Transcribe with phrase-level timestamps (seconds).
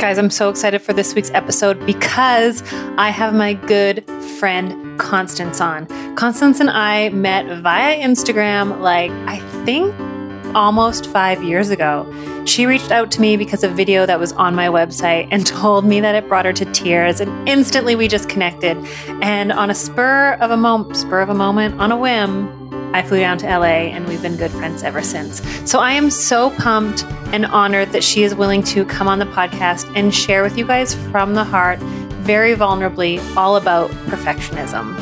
[0.00, 2.62] Guys, I'm so excited for this week's episode because
[2.96, 4.02] I have my good
[4.38, 5.86] friend Constance on.
[6.16, 9.94] Constance and I met via Instagram, like, I think
[10.56, 12.10] almost five years ago.
[12.46, 15.46] She reached out to me because of a video that was on my website and
[15.46, 17.20] told me that it brought her to tears.
[17.20, 18.78] And instantly we just connected.
[19.20, 22.59] And on a spur of a moment, spur of a moment, on a whim,
[22.92, 25.40] I flew down to LA and we've been good friends ever since.
[25.70, 29.26] So I am so pumped and honored that she is willing to come on the
[29.26, 34.98] podcast and share with you guys from the heart, very vulnerably, all about perfectionism.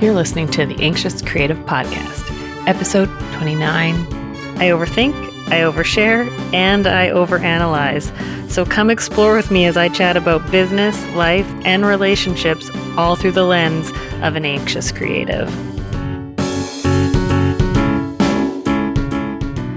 [0.00, 2.24] You're listening to the Anxious Creative Podcast,
[2.68, 3.94] episode 29.
[3.96, 5.14] I overthink,
[5.48, 8.10] I overshare, and I overanalyze.
[8.50, 13.30] So come explore with me as I chat about business, life, and relationships, all through
[13.30, 13.90] the lens
[14.24, 15.48] of an anxious creative.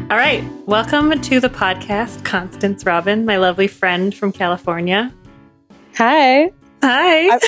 [0.09, 5.13] All right, welcome to the podcast, Constance Robbins, my lovely friend from California.
[5.97, 6.52] Hi.
[6.81, 7.30] Hi.
[7.30, 7.39] I,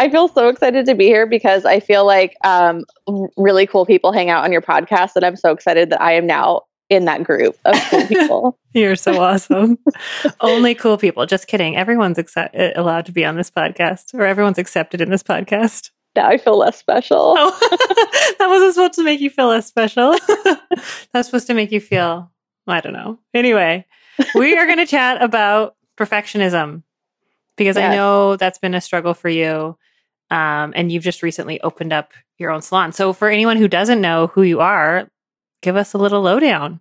[0.00, 2.84] I, feel so excited to be here because I feel like um,
[3.36, 6.26] really cool people hang out on your podcast, and I'm so excited that I am
[6.26, 8.58] now in that group of cool people.
[8.72, 9.78] You're so awesome.
[10.40, 11.26] Only cool people.
[11.26, 11.76] Just kidding.
[11.76, 15.90] Everyone's accept- allowed to be on this podcast, or everyone's accepted in this podcast.
[16.16, 17.36] Now I feel less special.
[17.38, 20.16] Oh, that wasn't supposed to make you feel less special.
[21.12, 22.30] That's supposed to make you feel,
[22.66, 23.18] I don't know.
[23.34, 23.86] Anyway,
[24.34, 26.82] we are going to chat about perfectionism
[27.56, 27.90] because yes.
[27.90, 29.76] I know that's been a struggle for you.
[30.30, 32.92] Um, and you've just recently opened up your own salon.
[32.92, 35.08] So, for anyone who doesn't know who you are,
[35.62, 36.80] give us a little lowdown.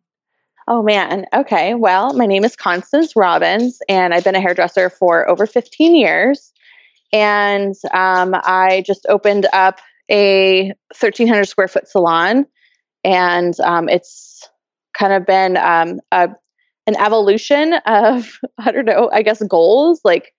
[0.68, 1.26] Oh man.
[1.34, 1.76] Okay.
[1.76, 6.52] Well, my name is Constance Robbins, and I've been a hairdresser for over 15 years.
[7.14, 9.80] And um, I just opened up
[10.12, 12.46] a 1,300 square foot salon,
[13.04, 14.48] and um, it's
[14.94, 16.30] kind of been um, a,
[16.86, 20.02] an evolution of I don't know, I guess goals.
[20.04, 20.34] Like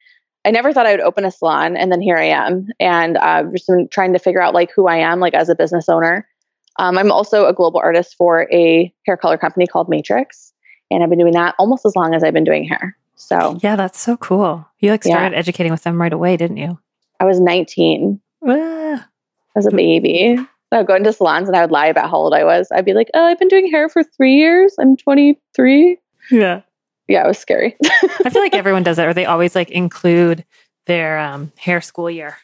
[0.45, 3.45] I never thought I would open a salon, and then here I am, and uh,
[3.45, 6.29] just been trying to figure out like who I am, like as a business owner.
[6.79, 10.53] Um, I'm also a global artist for a hair color company called Matrix,
[10.91, 12.97] and I've been doing that almost as long as I've been doing hair.
[13.17, 14.67] So yeah, that's so cool.
[14.79, 15.39] You like started yeah.
[15.39, 16.79] educating with them right away, didn't you?
[17.21, 19.09] I was 19 ah.
[19.57, 20.39] as a baby.
[20.71, 22.69] I would go into salons and I would lie about how old I was.
[22.71, 24.75] I'd be like, "Oh, I've been doing hair for three years.
[24.79, 25.99] I'm 23."
[26.31, 26.61] Yeah,
[27.09, 27.75] yeah, it was scary.
[28.25, 30.45] I feel like everyone does that, or they always like include
[30.87, 32.37] their um, hair school year.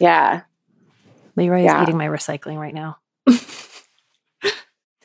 [0.00, 0.42] Yeah,
[1.36, 1.76] Leroy yeah.
[1.76, 2.98] is eating my recycling right now.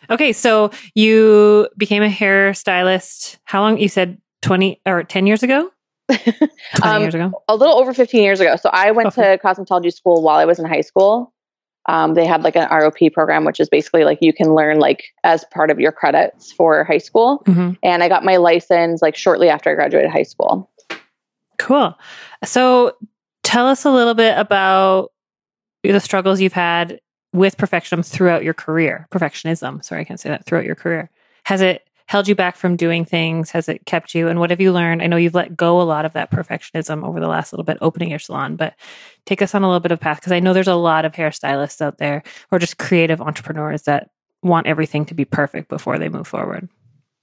[0.09, 3.37] Okay, so you became a hairstylist.
[3.45, 3.77] How long?
[3.77, 5.69] You said twenty or ten years ago.
[6.09, 6.41] Twenty
[6.83, 7.31] um, years ago.
[7.47, 8.55] A little over fifteen years ago.
[8.57, 9.37] So I went okay.
[9.37, 11.33] to cosmetology school while I was in high school.
[11.89, 15.03] Um, they had like an ROP program, which is basically like you can learn like
[15.23, 17.43] as part of your credits for high school.
[17.45, 17.71] Mm-hmm.
[17.83, 20.69] And I got my license like shortly after I graduated high school.
[21.59, 21.97] Cool.
[22.43, 22.95] So
[23.43, 25.11] tell us a little bit about
[25.83, 26.99] the struggles you've had
[27.33, 29.07] with perfectionism throughout your career?
[29.11, 31.09] Perfectionism, sorry, I can't say that, throughout your career.
[31.43, 33.49] Has it held you back from doing things?
[33.51, 34.27] Has it kept you?
[34.27, 35.01] And what have you learned?
[35.01, 37.77] I know you've let go a lot of that perfectionism over the last little bit
[37.81, 38.75] opening your salon, but
[39.25, 41.13] take us on a little bit of path because I know there's a lot of
[41.13, 44.09] hairstylists out there or just creative entrepreneurs that
[44.41, 46.69] want everything to be perfect before they move forward.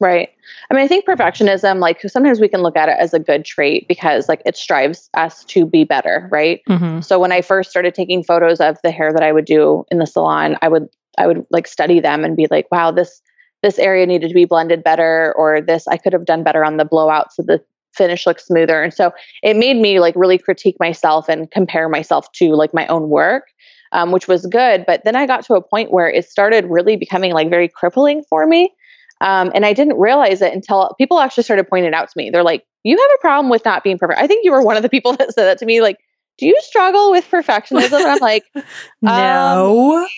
[0.00, 0.30] Right.
[0.70, 3.44] I mean, I think perfectionism, like sometimes we can look at it as a good
[3.44, 6.62] trait because like it strives us to be better, right?
[6.70, 7.02] Mm-hmm.
[7.02, 9.98] So when I first started taking photos of the hair that I would do in
[9.98, 10.88] the salon, I would
[11.18, 13.20] I would like study them and be like, wow, this
[13.62, 16.78] this area needed to be blended better or this I could have done better on
[16.78, 17.62] the blowout so the
[17.92, 18.82] finish looks smoother.
[18.82, 19.12] And so
[19.42, 23.48] it made me like really critique myself and compare myself to like my own work.
[23.92, 24.84] Um, which was good.
[24.86, 28.22] But then I got to a point where it started really becoming like very crippling
[28.30, 28.72] for me
[29.20, 32.30] um, and I didn't realize it until people actually started pointing it out to me.
[32.30, 34.20] They're like, you have a problem with not being perfect.
[34.20, 35.80] I think you were one of the people that said that to me.
[35.80, 35.98] Like,
[36.38, 38.00] do you struggle with perfectionism?
[38.00, 38.44] And I'm like,
[39.02, 39.98] no.
[39.98, 40.08] Um,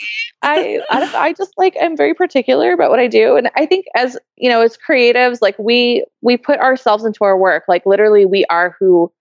[0.43, 3.87] I, I, I just like I'm very particular about what I do, and I think
[3.97, 7.65] as you know, as creatives, like we we put ourselves into our work.
[7.69, 9.13] Like literally, we are who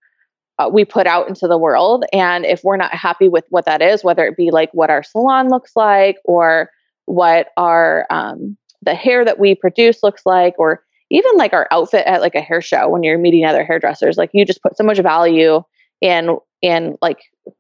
[0.59, 3.81] uh, we put out into the world, and if we're not happy with what that
[3.81, 6.69] is, whether it be like what our salon looks like or
[7.05, 12.05] what our um, the hair that we produce looks like, or even like our outfit
[12.07, 14.17] at like a hair show when you're meeting other hairdressers.
[14.17, 15.63] Like you just put so much value
[16.01, 17.19] in in like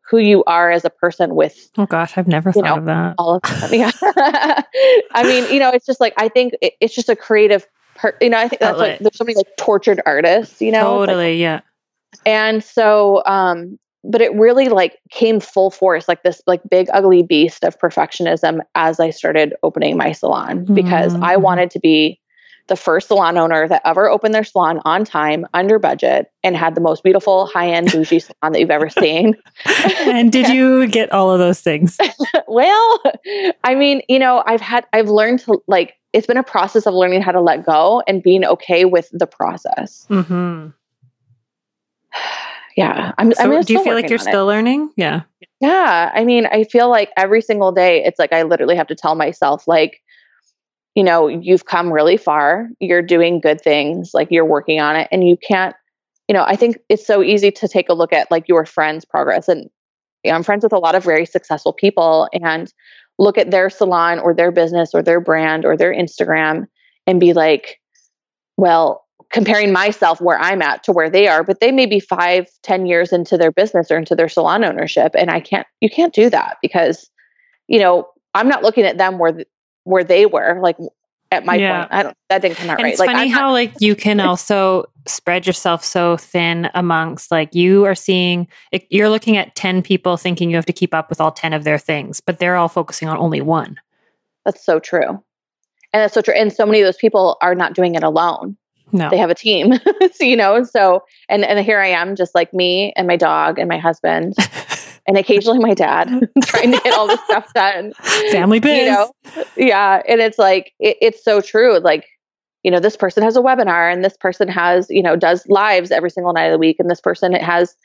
[0.09, 3.15] who you are as a person with oh gosh i've never thought know, of that.
[3.17, 3.91] all of that yeah.
[5.11, 7.65] I mean you know it's just like i think it, it's just a creative
[7.95, 10.99] part you know i think that's like there's so many like tortured artists you know
[10.99, 11.61] totally like, yeah.
[12.25, 17.23] And so um but it really like came full force like this like big ugly
[17.23, 21.23] beast of perfectionism as i started opening my salon because mm-hmm.
[21.23, 22.19] i wanted to be
[22.71, 26.73] the first salon owner that ever opened their salon on time, under budget, and had
[26.73, 29.35] the most beautiful high end bougie salon that you've ever seen.
[29.99, 31.97] and did you get all of those things?
[32.47, 33.03] well,
[33.65, 36.93] I mean, you know, I've had, I've learned to like, it's been a process of
[36.93, 40.07] learning how to let go and being okay with the process.
[40.09, 40.69] Mm-hmm.
[42.77, 43.11] Yeah.
[43.17, 44.53] I'm, so I'm do you feel like you're still it.
[44.53, 44.91] learning?
[44.95, 45.21] Yeah.
[45.59, 46.11] Yeah.
[46.13, 49.15] I mean, I feel like every single day, it's like I literally have to tell
[49.15, 50.01] myself, like,
[50.95, 52.69] you know, you've come really far.
[52.79, 55.75] You're doing good things, like you're working on it, and you can't,
[56.27, 59.05] you know, I think it's so easy to take a look at like your friends'
[59.05, 59.47] progress.
[59.47, 59.69] And
[60.23, 62.71] you know, I'm friends with a lot of very successful people and
[63.19, 66.67] look at their salon or their business or their brand or their Instagram
[67.07, 67.79] and be like,
[68.57, 72.47] well, comparing myself where I'm at to where they are, but they may be five,
[72.63, 75.13] ten years into their business or into their salon ownership.
[75.17, 77.09] And I can't, you can't do that because,
[77.67, 79.43] you know, I'm not looking at them where
[79.83, 80.77] where they were like
[81.31, 81.81] at my yeah.
[81.81, 81.93] point.
[81.93, 82.91] I don't that didn't come out and right.
[82.91, 87.31] It's like, funny I'm how not, like you can also spread yourself so thin amongst
[87.31, 88.47] like you are seeing
[88.89, 91.63] you're looking at 10 people thinking you have to keep up with all 10 of
[91.63, 93.77] their things, but they're all focusing on only one.
[94.45, 95.09] That's so true.
[95.93, 96.33] And that's so true.
[96.33, 98.57] And so many of those people are not doing it alone.
[98.91, 99.09] No.
[99.09, 99.73] They have a team.
[100.13, 103.59] so, you know, so and and here I am just like me and my dog
[103.59, 104.35] and my husband.
[105.07, 106.07] and occasionally my dad
[106.43, 107.93] trying to get all this stuff done.
[108.31, 108.85] Family biz.
[108.85, 109.13] You know?
[109.57, 110.01] Yeah.
[110.07, 111.79] And it's like, it, it's so true.
[111.79, 112.05] Like,
[112.63, 115.91] you know, this person has a webinar and this person has, you know, does lives
[115.91, 116.77] every single night of the week.
[116.79, 117.75] And this person it has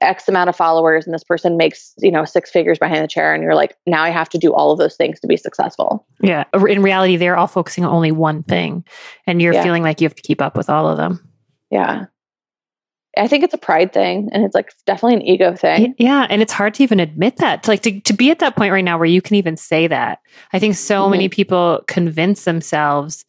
[0.00, 3.34] X amount of followers and this person makes, you know, six figures behind the chair.
[3.34, 6.06] And you're like, now I have to do all of those things to be successful.
[6.20, 6.44] Yeah.
[6.54, 8.84] In reality, they're all focusing on only one thing.
[9.26, 9.62] And you're yeah.
[9.62, 11.28] feeling like you have to keep up with all of them.
[11.70, 12.06] Yeah.
[13.16, 15.94] I think it's a pride thing and it's like definitely an ego thing.
[15.98, 16.26] Yeah.
[16.30, 17.66] And it's hard to even admit that.
[17.66, 20.20] Like to, to be at that point right now where you can even say that.
[20.52, 21.10] I think so mm-hmm.
[21.12, 23.24] many people convince themselves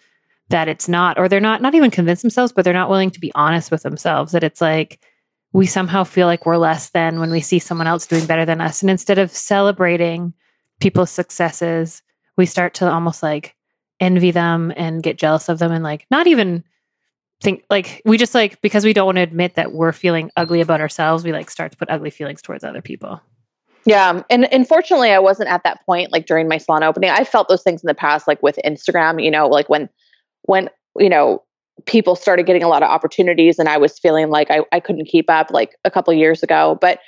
[0.50, 3.20] that it's not, or they're not, not even convince themselves, but they're not willing to
[3.20, 5.00] be honest with themselves that it's like
[5.54, 8.62] we somehow feel like we're less than when we see someone else doing better than
[8.62, 8.82] us.
[8.82, 10.34] And instead of celebrating
[10.80, 12.04] people's successes,
[12.38, 13.56] we start to almost like
[14.00, 16.64] envy them and get jealous of them and like not even
[17.42, 20.62] think like we just like because we don't want to admit that we're feeling ugly
[20.62, 23.22] about ourselves we like start to put ugly feelings towards other people
[23.86, 27.24] yeah um, and unfortunately i wasn't at that point like during my salon opening i
[27.24, 29.90] felt those things in the past like with instagram you know like when
[30.44, 31.42] when you know
[31.86, 35.06] people started getting a lot of opportunities and i was feeling like i, I couldn't
[35.06, 37.00] keep up like a couple years ago but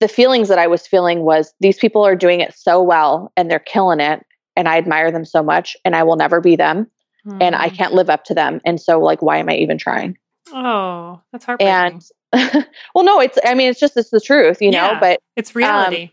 [0.00, 3.50] the feelings that i was feeling was these people are doing it so well and
[3.50, 4.24] they're killing it
[4.56, 6.86] and i admire them so much and i will never be them
[7.26, 7.38] mm.
[7.40, 7.74] and I hmm.
[7.74, 8.60] can't live up to them.
[8.64, 10.16] And so, like, why am I even trying?
[10.52, 12.02] Oh, that's heartbreaking.
[12.32, 13.38] And well, no, it's.
[13.44, 15.00] I mean, it's just it's the truth, you yeah, know.
[15.00, 16.04] But it's reality.
[16.04, 16.10] Um,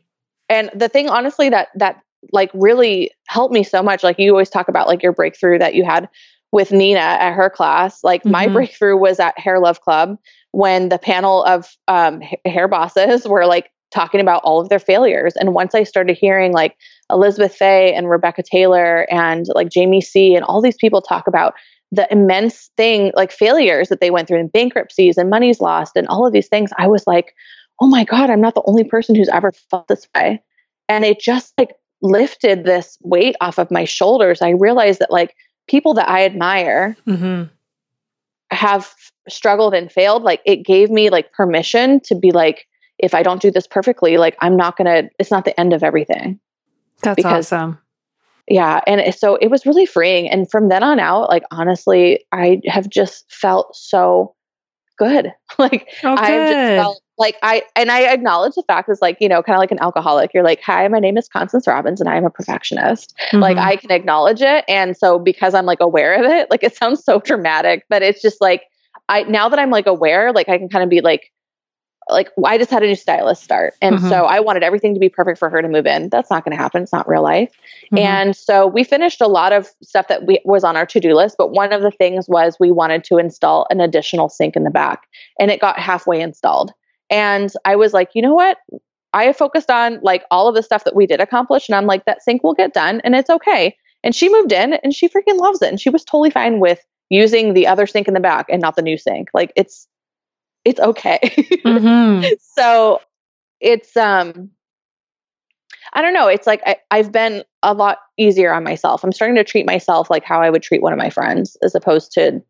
[0.50, 4.04] and the thing, honestly, that that like really helped me so much.
[4.04, 6.10] Like you always talk about, like your breakthrough that you had
[6.52, 8.04] with Nina at her class.
[8.04, 8.32] Like mm-hmm.
[8.32, 10.18] my breakthrough was at Hair Love Club
[10.52, 15.36] when the panel of um, hair bosses were like talking about all of their failures.
[15.36, 16.76] And once I started hearing like
[17.10, 21.54] Elizabeth Fay and Rebecca Taylor and like Jamie C and all these people talk about
[21.92, 26.08] the immense thing, like failures that they went through and bankruptcies and money's lost and
[26.08, 27.34] all of these things, I was like,
[27.80, 30.42] oh my God, I'm not the only person who's ever felt this way.
[30.90, 34.42] And it just like lifted this weight off of my shoulders.
[34.42, 35.34] I realized that like
[35.68, 37.44] people that I admire mm-hmm.
[38.52, 38.94] have
[39.30, 40.24] struggled and failed.
[40.24, 44.18] Like it gave me like permission to be like, if I don't do this perfectly,
[44.18, 46.40] like I'm not gonna, it's not the end of everything.
[47.04, 47.80] That's because, awesome.
[48.48, 48.82] Yeah.
[48.88, 50.30] And so it was really freeing.
[50.30, 54.36] And from then on out, like honestly, I have just felt so
[54.98, 55.34] good.
[55.60, 59.18] like oh, I have just felt like I and I acknowledge the fact is like,
[59.20, 60.34] you know, kind of like an alcoholic.
[60.34, 63.16] You're like, hi, my name is Constance Robbins and I am a perfectionist.
[63.28, 63.40] Mm-hmm.
[63.40, 64.64] Like I can acknowledge it.
[64.68, 68.22] And so because I'm like aware of it, like it sounds so dramatic, but it's
[68.22, 68.64] just like
[69.10, 71.32] I now that I'm like aware, like I can kind of be like,
[72.10, 73.74] like I just had a new stylist start.
[73.82, 74.10] And mm-hmm.
[74.10, 76.10] so I wanted everything to be perfect for her to move in.
[76.10, 76.84] That's not going to happen.
[76.84, 77.52] It's not real life.
[77.86, 77.98] Mm-hmm.
[77.98, 81.36] And so we finished a lot of stuff that we, was on our to-do list,
[81.38, 84.70] but one of the things was we wanted to install an additional sink in the
[84.70, 85.08] back
[85.40, 86.72] and it got halfway installed.
[87.10, 88.58] And I was like, you know what?
[89.14, 92.06] I focused on like all of the stuff that we did accomplish and I'm like
[92.06, 93.76] that sink will get done and it's okay.
[94.04, 96.86] And she moved in and she freaking loves it and she was totally fine with
[97.10, 99.30] using the other sink in the back and not the new sink.
[99.34, 99.88] Like it's
[100.66, 101.20] it's okay.
[101.24, 102.34] Mm-hmm.
[102.56, 103.02] so
[103.60, 104.52] it's um
[105.94, 106.28] I don't know.
[106.28, 109.04] It's like I, I've been a lot easier on myself.
[109.04, 111.76] I'm starting to treat myself like how I would treat one of my friends, as
[111.76, 112.44] opposed to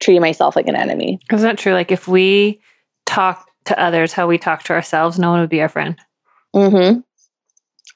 [0.00, 1.18] treating myself like an enemy.
[1.32, 1.72] Isn't that true?
[1.72, 2.60] Like if we
[3.06, 5.96] talk to others how we talk to ourselves, no one would be our friend.
[6.54, 7.00] Mm-hmm.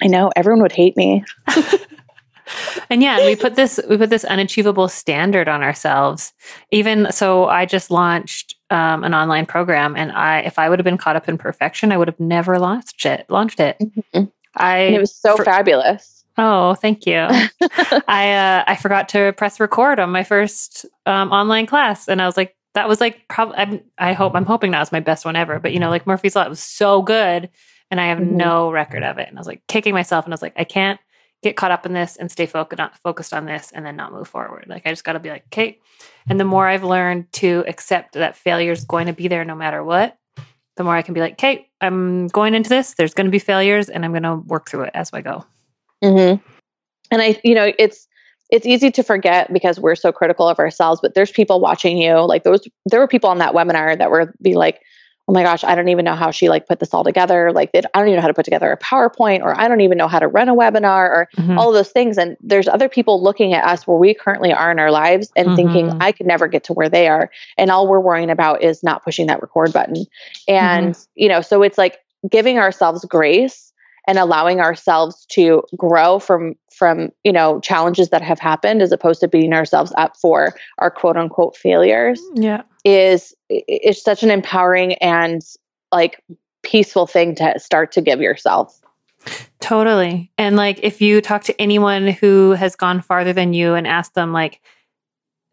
[0.03, 1.25] I know everyone would hate me.
[2.91, 6.33] And yeah, we put this we put this unachievable standard on ourselves.
[6.71, 10.85] Even so, I just launched um, an online program, and I if I would have
[10.85, 13.27] been caught up in perfection, I would have never launched it.
[13.29, 13.77] Launched it.
[13.81, 14.25] Mm-hmm.
[14.57, 16.25] I and it was so for, fabulous.
[16.39, 17.17] Oh, thank you.
[18.09, 22.27] I uh, I forgot to press record on my first um, online class, and I
[22.27, 23.83] was like, that was like probably.
[23.99, 25.59] I hope I'm hoping that was my best one ever.
[25.59, 27.51] But you know, like Murphy's Law, it was so good,
[27.91, 28.37] and I have mm-hmm.
[28.37, 29.29] no record of it.
[29.29, 31.01] And I was like kicking myself, and I was like, I can't
[31.43, 34.13] get caught up in this and stay focused on, focused on this and then not
[34.13, 34.67] move forward.
[34.69, 35.79] Like I just got to be like, okay.
[36.29, 39.55] And the more I've learned to accept that failure is going to be there no
[39.55, 40.17] matter what,
[40.77, 42.95] the more I can be like, okay, I'm going into this.
[42.95, 45.45] There's going to be failures, and I'm going to work through it as I go.
[46.03, 46.43] Mm-hmm.
[47.11, 48.07] And I, you know, it's
[48.51, 51.01] it's easy to forget because we're so critical of ourselves.
[51.01, 52.15] But there's people watching you.
[52.21, 54.81] Like those, there were people on that webinar that were be like,
[55.29, 57.51] oh my gosh, I don't even know how she like put this all together.
[57.53, 59.99] Like I don't even know how to put together a PowerPoint or I don't even
[59.99, 61.59] know how to run a webinar or mm-hmm.
[61.59, 62.17] all of those things.
[62.17, 65.49] And there's other people looking at us where we currently are in our lives and
[65.49, 65.57] mm-hmm.
[65.57, 67.31] thinking I could never get to where they are.
[67.59, 70.07] And all we're worrying about is not pushing that record button.
[70.47, 71.03] And, mm-hmm.
[71.17, 71.99] you know, so it's like
[72.31, 73.73] giving ourselves grace
[74.07, 79.21] and allowing ourselves to grow from from you know challenges that have happened as opposed
[79.21, 82.63] to beating ourselves up for our quote unquote failures yeah.
[82.85, 85.43] is it's such an empowering and
[85.93, 86.23] like
[86.63, 88.81] peaceful thing to start to give yourself.
[89.61, 90.31] Totally.
[90.39, 94.13] And like if you talk to anyone who has gone farther than you and ask
[94.13, 94.61] them like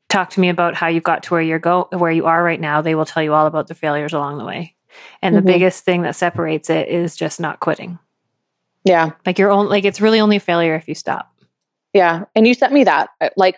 [0.09, 2.61] talk to me about how you got to where you're go where you are right
[2.61, 4.75] now they will tell you all about the failures along the way.
[5.21, 5.45] And mm-hmm.
[5.45, 7.97] the biggest thing that separates it is just not quitting
[8.83, 9.11] yeah.
[9.25, 11.33] Like you're only like it's really only a failure if you stop.
[11.93, 12.25] Yeah.
[12.35, 13.09] And you sent me that.
[13.21, 13.57] Uh, like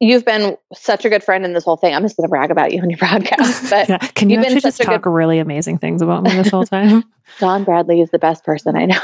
[0.00, 1.94] you've been such a good friend in this whole thing.
[1.94, 3.70] I'm just gonna brag about you on your podcast.
[3.70, 3.98] But yeah.
[3.98, 5.10] can you actually just talk good...
[5.10, 7.04] really amazing things about me this whole time?
[7.38, 8.96] Dawn Bradley is the best person I know.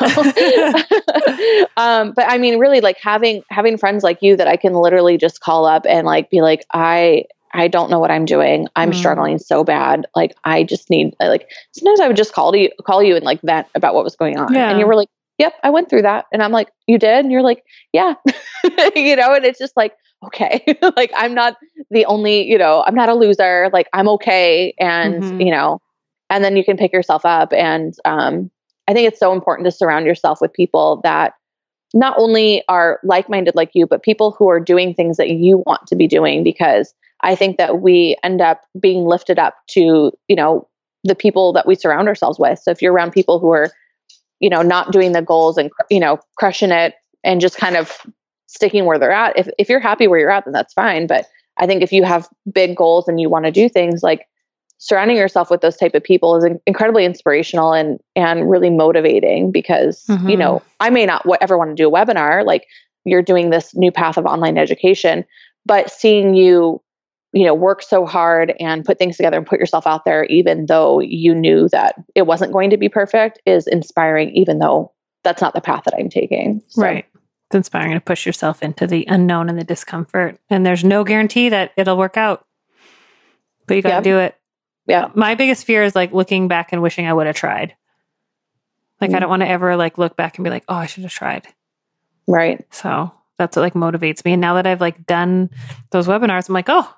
[1.77, 5.19] um, but I mean, really, like having having friends like you that I can literally
[5.19, 8.67] just call up and like be like, I I don't know what I'm doing.
[8.75, 8.95] I'm mm.
[8.95, 10.07] struggling so bad.
[10.17, 13.41] Like I just need like sometimes I would just call you call you and like
[13.43, 14.53] vent about what was going on.
[14.53, 14.71] Yeah.
[14.71, 16.27] And you were like, yep, I went through that.
[16.33, 17.25] And I'm like, you did?
[17.25, 18.15] And you're like, yeah,
[18.95, 20.65] you know, and it's just like, okay,
[20.97, 21.57] like I'm not
[21.91, 23.71] the only, you know, I'm not a loser.
[23.73, 24.75] Like I'm okay.
[24.79, 25.41] And, mm-hmm.
[25.41, 25.81] you know,
[26.31, 27.53] and then you can pick yourself up.
[27.53, 28.51] And um,
[28.89, 31.35] I think it's so important to surround yourself with people that
[31.93, 35.63] not only are like minded like you, but people who are doing things that you
[35.67, 40.13] want to be doing because I think that we end up being lifted up to,
[40.29, 40.69] you know,
[41.05, 42.59] the people that we surround ourselves with.
[42.59, 43.71] So if you're around people who are
[44.41, 47.99] you know, not doing the goals and, you know, crushing it and just kind of
[48.47, 49.39] sticking where they're at.
[49.39, 51.07] If, if you're happy where you're at, then that's fine.
[51.07, 51.27] But
[51.57, 54.27] I think if you have big goals and you want to do things like
[54.79, 60.05] surrounding yourself with those type of people is incredibly inspirational and, and really motivating because,
[60.07, 60.29] mm-hmm.
[60.29, 62.67] you know, I may not ever want to do a webinar like
[63.05, 65.25] you're doing this new path of online education,
[65.65, 66.83] but seeing you
[67.35, 70.67] you know work so hard and put things together and put yourself out there even
[70.67, 75.43] though you knew that it wasn't going to be perfect is inspiring even though that's
[75.43, 76.63] not the path that i'm taking.
[76.69, 76.83] So.
[76.83, 77.07] right.
[77.49, 80.39] It's inspiring to push yourself into the unknown and the discomfort.
[80.49, 82.47] And there's no guarantee that it'll work out
[83.67, 84.37] but you got to do it.
[84.87, 85.09] Yeah.
[85.15, 87.75] My biggest fear is like looking back and wishing i would have tried.
[89.01, 89.17] Like mm-hmm.
[89.17, 89.21] i mm.
[89.21, 91.47] don't want to ever like look back and be like oh i should have tried.
[92.27, 92.65] Right.
[92.71, 94.33] So that's what like motivates me.
[94.33, 95.51] And now that i've like done
[95.91, 96.95] those webinars i'm like oh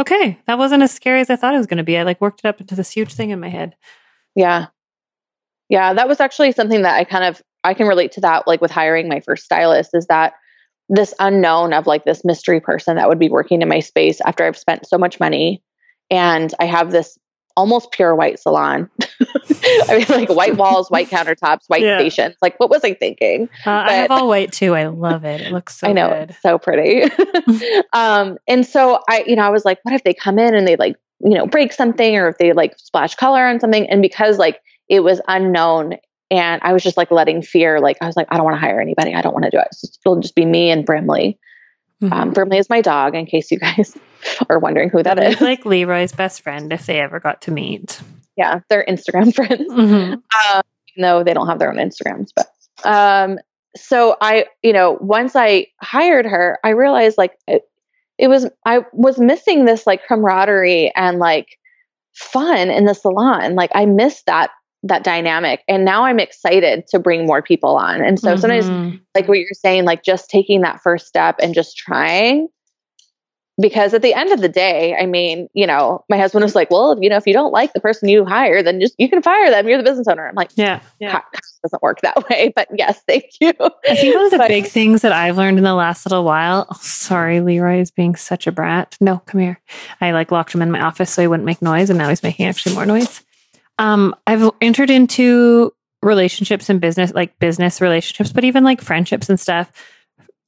[0.00, 1.96] okay, that wasn't as scary as I thought it was going to be.
[1.96, 3.76] I like worked it up into this huge thing in my head.
[4.34, 4.66] Yeah.
[5.68, 8.60] Yeah, that was actually something that I kind of I can relate to that like
[8.60, 10.34] with hiring my first stylist is that
[10.88, 14.44] this unknown of like this mystery person that would be working in my space after
[14.44, 15.62] I've spent so much money
[16.10, 17.18] and I have this
[17.56, 18.88] almost pure white salon.
[19.88, 21.98] I mean, like white walls, white countertops, white yeah.
[21.98, 22.36] stations.
[22.42, 23.48] Like, what was I thinking?
[23.64, 24.74] Uh, but, I have all white too.
[24.74, 25.40] I love it.
[25.40, 25.88] It looks so.
[25.88, 26.36] I know, good.
[26.42, 27.10] so pretty.
[27.92, 30.68] um, and so I, you know, I was like, what if they come in and
[30.68, 33.88] they like, you know, break something, or if they like splash color on something?
[33.88, 35.96] And because like it was unknown,
[36.30, 38.60] and I was just like letting fear, like I was like, I don't want to
[38.60, 39.14] hire anybody.
[39.14, 39.68] I don't want to do it.
[40.04, 41.38] It'll just be me and Brimley.
[42.02, 42.12] Mm-hmm.
[42.12, 43.96] Um, Brimley is my dog, in case you guys
[44.50, 45.40] are wondering who that is.
[45.40, 48.00] like Leroy's best friend if they ever got to meet.
[48.36, 50.14] Yeah, they're Instagram friends, mm-hmm.
[50.14, 50.62] um,
[50.96, 52.30] though they don't have their own Instagrams.
[52.34, 52.48] But
[52.84, 53.38] um,
[53.76, 57.62] so I, you know, once I hired her, I realized like it,
[58.18, 61.58] it was I was missing this like camaraderie and like
[62.14, 63.54] fun in the salon.
[63.54, 64.50] Like I missed that
[64.82, 68.40] that dynamic and now i'm excited to bring more people on and so mm-hmm.
[68.40, 72.46] sometimes like what you're saying like just taking that first step and just trying
[73.60, 76.70] because at the end of the day, I mean, you know, my husband was like,
[76.70, 79.22] well, you know, if you don't like the person you hire, then just you can
[79.22, 79.66] fire them.
[79.66, 80.28] You're the business owner.
[80.28, 81.22] I'm like, yeah, yeah.
[81.62, 82.52] doesn't work that way.
[82.54, 83.52] But yes, thank you.
[83.88, 86.24] I think one of the but, big things that I've learned in the last little
[86.24, 86.66] while.
[86.70, 88.96] Oh, sorry, Leroy is being such a brat.
[89.00, 89.60] No, come here.
[90.00, 92.22] I like locked him in my office so he wouldn't make noise, and now he's
[92.22, 93.24] making actually more noise.
[93.78, 95.72] Um, I've entered into
[96.02, 99.72] relationships and business, like business relationships, but even like friendships and stuff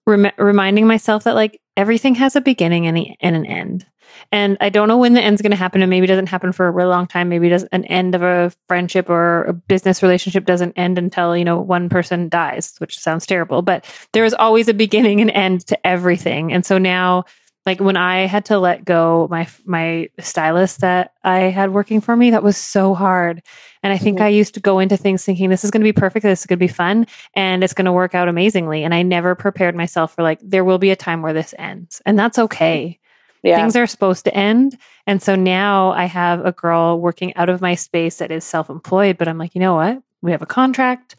[0.08, 3.86] rem- reminding myself that like everything has a beginning and, and an end.
[4.32, 5.80] And I don't know when the end's going to happen.
[5.80, 7.28] And maybe it doesn't happen for a really long time.
[7.28, 11.44] Maybe does an end of a friendship or a business relationship doesn't end until, you
[11.44, 13.62] know, one person dies, which sounds terrible.
[13.62, 16.52] But there is always a beginning and end to everything.
[16.52, 17.24] And so now
[17.68, 22.16] like when I had to let go my my stylist that I had working for
[22.16, 23.42] me, that was so hard.
[23.82, 24.24] And I think mm-hmm.
[24.24, 26.46] I used to go into things thinking this is going to be perfect, this is
[26.46, 28.84] going to be fun, and it's going to work out amazingly.
[28.84, 32.00] And I never prepared myself for like there will be a time where this ends,
[32.06, 32.98] and that's okay.
[33.42, 33.58] Yeah.
[33.58, 34.78] Things are supposed to end.
[35.06, 38.70] And so now I have a girl working out of my space that is self
[38.70, 40.02] employed, but I'm like, you know what?
[40.22, 41.16] We have a contract.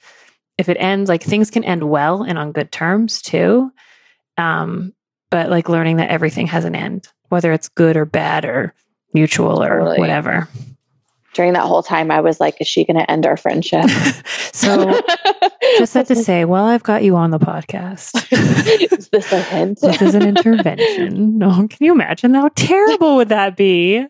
[0.58, 3.72] If it ends, like things can end well and on good terms too.
[4.36, 4.94] Um,
[5.30, 8.74] but like learning that everything has an end, whether it's good or bad or
[9.14, 10.48] mutual or whatever.
[11.34, 13.90] During that whole time, I was like, is she going to end our friendship?
[14.52, 15.00] so
[15.78, 18.28] just had to say, well, I've got you on the podcast.
[18.92, 19.80] is this a hint?
[19.82, 21.38] this is an intervention.
[21.38, 24.06] No, can you imagine how terrible would that be?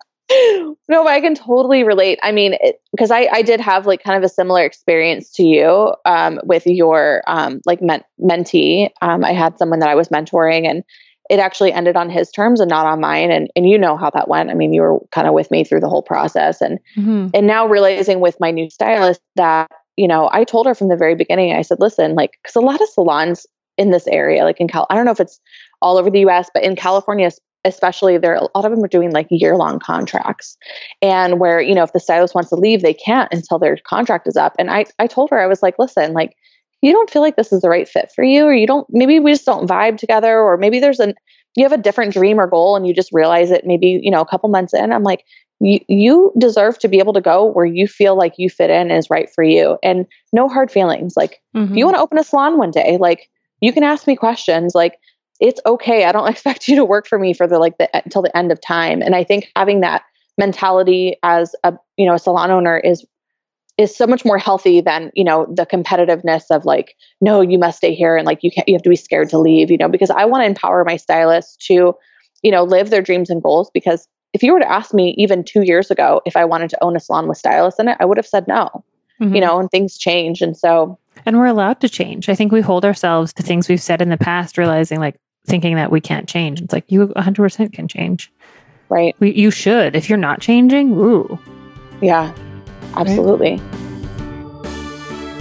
[0.88, 2.20] no, I can totally relate.
[2.22, 2.56] I mean,
[2.92, 6.68] because I, I did have like kind of a similar experience to you um, with
[6.68, 8.90] your um, like men- mentee.
[9.02, 10.84] Um, I had someone that I was mentoring, and
[11.29, 13.31] it actually ended on his terms and not on mine.
[13.31, 14.50] And and you know how that went.
[14.50, 16.62] I mean you were kind of with me through the whole process.
[16.62, 17.27] And mm-hmm.
[17.33, 20.95] and now realizing with my new stylist that you know i told her from the
[20.95, 23.45] very beginning i said listen like because a lot of salons
[23.77, 25.41] in this area like in cal i don't know if it's
[25.81, 27.29] all over the us but in california
[27.65, 30.57] especially there a lot of them are doing like year long contracts.
[31.01, 34.27] And where you know if the stylist wants to leave they can't until their contract
[34.27, 36.36] is up and i i told her i was like listen like
[36.81, 39.19] you don't feel like this is the right fit for you or you don't maybe
[39.19, 41.13] we just don't vibe together or maybe there's an
[41.55, 44.21] you have a different dream or goal and you just realize it maybe you know
[44.21, 45.25] a couple months in i'm like
[45.59, 48.92] you you deserve to be able to go where you feel like you fit in
[48.92, 51.72] is right for you and no hard feelings like mm-hmm.
[51.72, 53.29] if you want to open a salon one day like
[53.61, 54.98] you can ask me questions like
[55.39, 58.22] it's okay i don't expect you to work for me for the like the until
[58.22, 60.03] the end of time and i think having that
[60.37, 63.05] mentality as a you know a salon owner is
[63.79, 67.77] is so much more healthy than you know the competitiveness of like no you must
[67.77, 69.87] stay here and like you can't you have to be scared to leave you know
[69.87, 71.96] because i want to empower my stylists to
[72.44, 75.46] you know live their dreams and goals because if you were to ask me even
[75.46, 78.05] two years ago if i wanted to own a salon with stylists in it i
[78.05, 78.83] would have said no
[79.22, 79.33] mm-hmm.
[79.33, 82.29] you know and things change and so and we're allowed to change.
[82.29, 85.75] I think we hold ourselves to things we've said in the past realizing like thinking
[85.75, 86.61] that we can't change.
[86.61, 88.31] It's like you 100% can change.
[88.87, 89.18] Right.
[89.20, 89.98] We, you should.
[89.98, 91.37] If you're not changing ooh.
[92.01, 92.33] Yeah
[92.96, 93.58] Absolutely.
[93.58, 93.75] Right?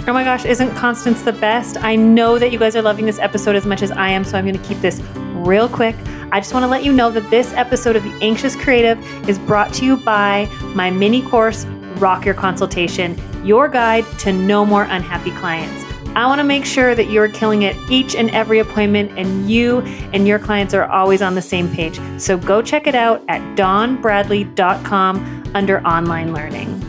[0.07, 1.77] Oh my gosh, isn't Constance the best?
[1.83, 4.37] I know that you guys are loving this episode as much as I am, so
[4.37, 5.01] I'm going to keep this
[5.45, 5.95] real quick.
[6.31, 8.97] I just want to let you know that this episode of The Anxious Creative
[9.29, 11.65] is brought to you by my mini course,
[11.97, 15.85] Rock Your Consultation, your guide to no more unhappy clients.
[16.15, 19.81] I want to make sure that you're killing it each and every appointment, and you
[20.11, 21.99] and your clients are always on the same page.
[22.19, 26.88] So go check it out at dawnbradley.com under online learning.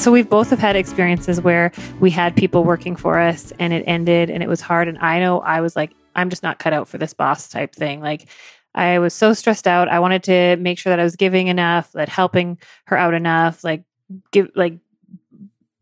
[0.00, 3.84] So we've both have had experiences where we had people working for us and it
[3.86, 4.88] ended and it was hard.
[4.88, 7.74] And I know I was like, I'm just not cut out for this boss type
[7.74, 8.00] thing.
[8.00, 8.26] Like
[8.74, 9.90] I was so stressed out.
[9.90, 13.62] I wanted to make sure that I was giving enough, that helping her out enough,
[13.62, 13.84] like
[14.30, 14.78] give like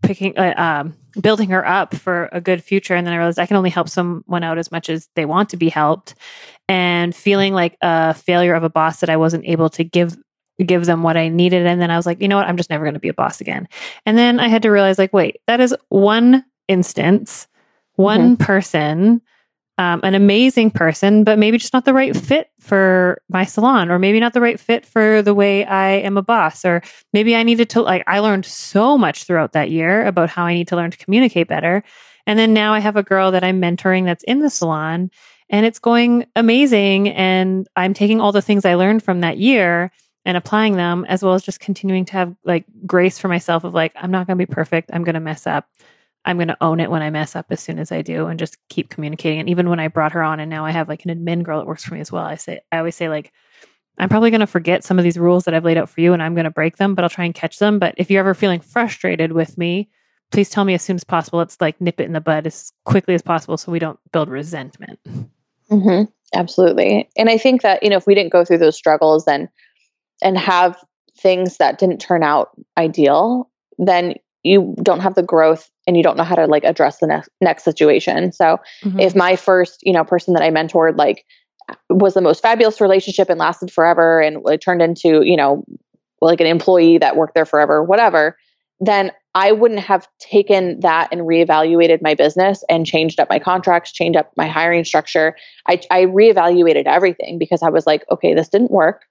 [0.03, 3.47] picking uh, um, building her up for a good future and then i realized i
[3.47, 6.15] can only help someone out as much as they want to be helped
[6.69, 10.17] and feeling like a failure of a boss that i wasn't able to give
[10.65, 11.67] give them what I needed.
[11.67, 12.47] And then I was like, you know what?
[12.47, 13.69] I'm just never going to be a boss again.
[14.05, 17.47] And then I had to realize, like, wait, that is one instance,
[17.95, 18.45] one mm-hmm.
[18.45, 19.23] person,
[19.79, 23.99] um, an amazing person, but maybe just not the right fit for my salon, or
[23.99, 27.45] maybe not the right fit for the way I am a boss, or maybe I
[27.45, 30.77] needed to, like, I learned so much throughout that year about how I need to
[30.77, 31.85] learn to communicate better.
[32.27, 35.11] And then now I have a girl that I'm mentoring that's in the salon
[35.49, 37.09] and it's going amazing.
[37.09, 39.91] And I'm taking all the things I learned from that year
[40.29, 43.73] and applying them as well as just continuing to have like grace for myself of
[43.73, 44.91] like i'm not going to be perfect.
[44.93, 45.67] I'm going to mess up.
[46.25, 48.39] I'm going to own it when i mess up as soon as i do and
[48.39, 49.41] just keep communicating.
[49.41, 51.59] And even when i brought her on and now i have like an admin girl
[51.59, 53.33] that works for me as well i say i always say like
[53.97, 56.13] i'm probably going to forget some of these rules that i've laid out for you
[56.13, 57.79] and i'm going to break them but i'll try and catch them.
[57.79, 59.89] But if you're ever feeling frustrated with me
[60.31, 61.39] please tell me as soon as possible.
[61.39, 64.29] Let's like nip it in the bud as quickly as possible so we don't build
[64.29, 64.99] resentment.
[65.71, 66.05] Mm-hmm.
[66.35, 67.09] Absolutely.
[67.17, 69.49] And I think that, you know, if we didn't go through those struggles and
[70.23, 70.77] and have
[71.19, 76.17] things that didn't turn out ideal, then you don't have the growth and you don't
[76.17, 78.33] know how to like address the next next situation.
[78.33, 79.01] So mm-hmm.
[79.01, 81.25] if my first, you know, person that I mentored like
[81.91, 85.65] was the most fabulous relationship and lasted forever and it turned into, you know,
[86.21, 88.37] like an employee that worked there forever, whatever,
[88.81, 93.93] then I wouldn't have taken that and reevaluated my business and changed up my contracts,
[93.93, 95.37] changed up my hiring structure.
[95.69, 99.05] I, I reevaluated everything because I was like, okay, this didn't work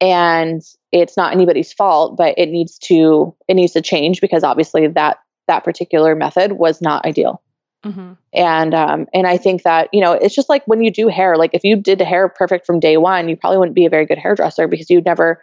[0.00, 4.86] and it's not anybody's fault but it needs to it needs to change because obviously
[4.86, 7.42] that that particular method was not ideal.
[7.82, 8.12] Mm-hmm.
[8.34, 11.38] and um and i think that you know it's just like when you do hair
[11.38, 14.04] like if you did hair perfect from day one you probably wouldn't be a very
[14.04, 15.40] good hairdresser because you'd never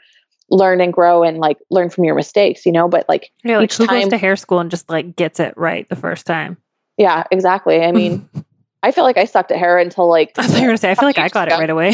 [0.49, 2.87] learn and grow and like learn from your mistakes you know?
[2.87, 5.55] But like yeah like who time, goes to hair school and just like gets it
[5.57, 6.57] right the first time?
[6.97, 7.83] Yeah exactly.
[7.83, 8.29] I mean
[8.87, 10.31] I feel like I sucked at hair until like.
[10.37, 11.57] I was going to say, I feel like I got ago.
[11.57, 11.91] it right away.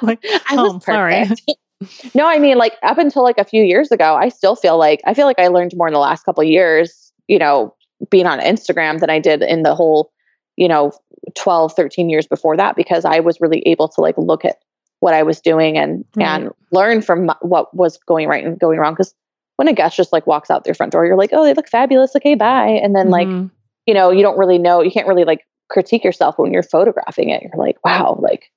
[0.00, 1.26] like, I was oh, sorry.
[2.14, 5.02] no, I mean, like up until like a few years ago, I still feel like
[5.04, 7.74] I feel like I learned more in the last couple years, you know,
[8.08, 10.10] being on Instagram than I did in the whole,
[10.56, 10.92] you know,
[11.34, 14.56] 12, 13 years before that because I was really able to like look at
[15.00, 16.26] what I was doing and right.
[16.26, 18.94] and learn from what was going right and going wrong.
[18.94, 19.14] Because
[19.56, 21.68] when a guest just like walks out their front door, you're like, oh, they look
[21.68, 22.16] fabulous.
[22.16, 22.80] Okay, bye.
[22.82, 23.40] And then mm-hmm.
[23.42, 23.50] like,
[23.86, 24.80] you know, you don't really know.
[24.80, 27.42] You can't really like critique yourself when you're photographing it.
[27.42, 28.52] You're like, wow, like,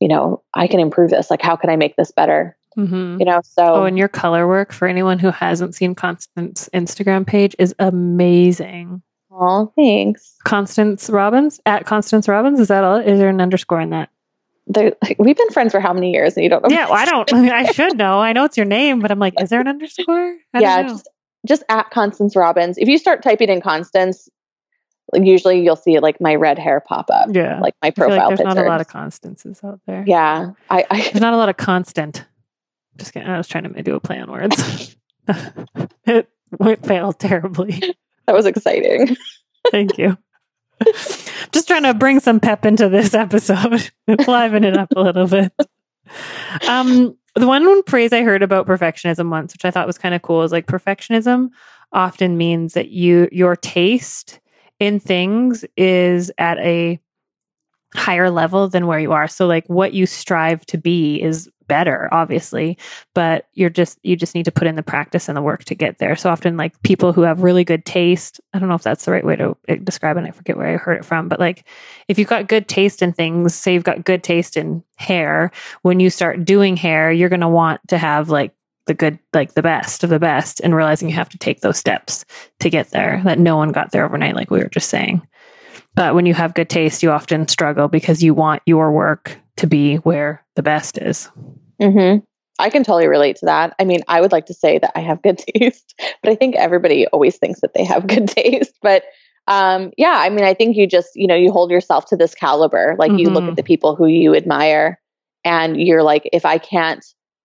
[0.00, 1.30] you know, I can improve this.
[1.30, 2.56] Like, how can I make this better?
[2.76, 3.18] Mm-hmm.
[3.20, 3.62] You know, so.
[3.62, 9.02] Oh, and your color work for anyone who hasn't seen Constance's Instagram page is amazing.
[9.30, 10.36] Oh, thanks.
[10.44, 12.58] Constance Robbins at Constance Robbins.
[12.58, 12.96] Is that all?
[12.96, 14.10] Is there an underscore in that?
[15.18, 16.68] we've been friends for how many years and you don't know?
[16.68, 17.32] Yeah, well, I don't.
[17.50, 18.20] I should know.
[18.20, 20.36] I know it's your name, but I'm like, is there an underscore?
[20.52, 21.08] I yeah, just,
[21.46, 22.76] just at Constance Robbins.
[22.76, 24.28] If you start typing in Constance,
[25.14, 27.28] usually you'll see like my red hair pop up.
[27.32, 27.60] Yeah.
[27.60, 28.16] Like my profile.
[28.16, 28.54] Like there's pictures.
[28.56, 30.04] not a lot of constances out there.
[30.06, 30.52] Yeah.
[30.70, 32.24] I, I there's not a lot of constant.
[32.96, 33.28] Just kidding.
[33.28, 34.96] I was trying to do a play on words.
[35.28, 36.28] it,
[36.60, 37.80] it failed terribly.
[38.26, 39.16] That was exciting.
[39.70, 40.18] Thank you.
[41.52, 43.90] Just trying to bring some pep into this episode,
[44.26, 45.52] liven it up a little bit.
[46.68, 50.22] Um, the one phrase I heard about perfectionism once, which I thought was kind of
[50.22, 51.48] cool, is like perfectionism
[51.92, 54.40] often means that you your taste
[54.80, 57.00] in things is at a
[57.94, 59.28] higher level than where you are.
[59.28, 62.76] So like what you strive to be is better obviously
[63.14, 65.74] but you're just you just need to put in the practice and the work to
[65.74, 68.82] get there so often like people who have really good taste i don't know if
[68.82, 71.28] that's the right way to eh, describe it i forget where i heard it from
[71.28, 71.64] but like
[72.08, 76.00] if you've got good taste in things say you've got good taste in hair when
[76.00, 78.54] you start doing hair you're going to want to have like
[78.88, 81.78] the good, like the best of the best, and realizing you have to take those
[81.78, 82.24] steps
[82.58, 85.24] to get there, that no one got there overnight, like we were just saying.
[85.94, 89.66] But when you have good taste, you often struggle because you want your work to
[89.66, 91.30] be where the best is.
[91.80, 92.24] Mm-hmm.
[92.60, 93.74] I can totally relate to that.
[93.78, 96.56] I mean, I would like to say that I have good taste, but I think
[96.56, 98.74] everybody always thinks that they have good taste.
[98.82, 99.04] But
[99.46, 102.34] um, yeah, I mean, I think you just, you know, you hold yourself to this
[102.34, 102.96] caliber.
[102.98, 103.18] Like mm-hmm.
[103.18, 103.54] you look at mm-hmm.
[103.54, 105.00] the people who you admire
[105.44, 107.04] and you're like, if I can't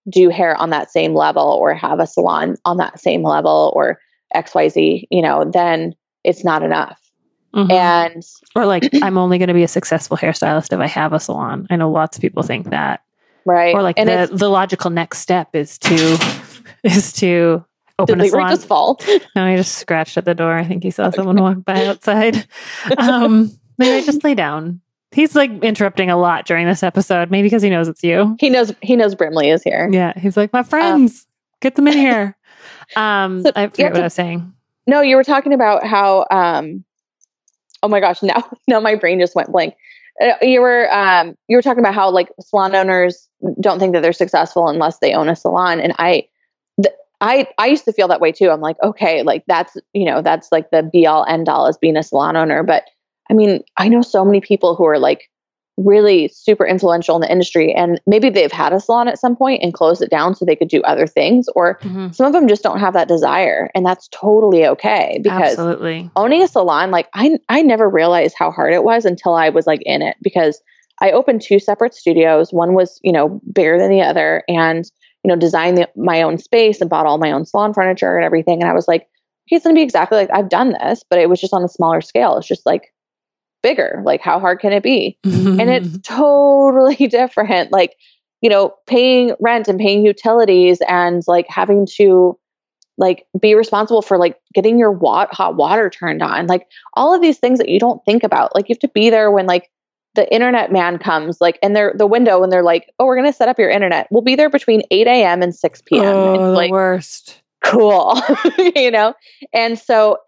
[0.10, 4.00] do hair on that same level or have a salon on that same level or
[4.36, 7.00] XYZ, you know, then it's not enough.
[7.54, 7.72] Mm-hmm.
[7.72, 8.24] And
[8.56, 11.68] or like I'm only going to be a successful hairstylist if I have a salon.
[11.70, 13.02] I know lots of people think that.
[13.46, 13.76] Right.
[13.76, 16.18] Or like and the the logical next step is to
[16.84, 17.64] is to
[18.00, 18.50] open Did a salon.
[18.50, 19.00] Just fall.
[19.36, 20.54] No, he just scratched at the door.
[20.54, 22.46] I think he saw someone walk by outside.
[22.98, 24.82] Um, maybe I just lay down.
[25.14, 28.36] He's like interrupting a lot during this episode, maybe because he knows it's you.
[28.40, 29.90] He knows he knows Brimley is here.
[29.92, 31.28] Yeah, he's like, my friends, um,
[31.62, 32.38] get them in here.
[32.96, 34.54] Um, so I forget what to, I was saying.
[34.88, 36.26] No, you were talking about how.
[36.32, 36.84] Um,
[37.82, 39.76] oh my gosh, now now my brain just went blank.
[40.22, 44.02] Uh, you were um, you were talking about how like salon owners don't think that
[44.02, 46.28] they're successful unless they own a salon, and I.
[47.22, 48.50] I, I used to feel that way too.
[48.50, 51.78] I'm like, okay, like that's, you know, that's like the be all end all as
[51.78, 52.64] being a salon owner.
[52.64, 52.84] But
[53.30, 55.30] I mean, I know so many people who are like
[55.78, 59.64] really super influential in the industry and maybe they've had a salon at some point
[59.64, 62.12] and closed it down so they could do other things or mm-hmm.
[62.12, 66.12] some of them just don't have that desire and that's totally okay because Absolutely.
[66.16, 69.66] owning a salon like I I never realized how hard it was until I was
[69.66, 70.62] like in it because
[71.02, 74.86] I opened two separate studios one was you know bigger than the other and
[75.24, 78.26] you know designed the, my own space and bought all my own salon furniture and
[78.26, 79.08] everything and I was like
[79.48, 81.64] okay, it's going to be exactly like I've done this but it was just on
[81.64, 82.94] a smaller scale it's just like
[83.64, 84.02] bigger.
[84.06, 85.18] Like, how hard can it be?
[85.24, 87.72] and it's totally different.
[87.72, 87.96] Like,
[88.42, 92.38] you know, paying rent and paying utilities and like having to
[92.98, 96.46] like be responsible for like getting your wat- hot water turned on.
[96.46, 98.54] Like all of these things that you don't think about.
[98.54, 99.72] Like you have to be there when like
[100.16, 103.34] the internet man comes like and they're the window and they're like, oh, we're gonna
[103.34, 104.08] set up your internet.
[104.12, 105.42] We'll be there between 8 a.m.
[105.42, 106.06] and 6 p.m.
[106.06, 107.42] Oh, it's the like, worst.
[107.64, 108.22] Cool
[108.76, 109.14] you know?
[109.54, 110.20] And so